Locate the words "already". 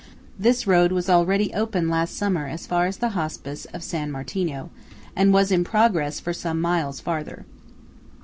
1.11-1.53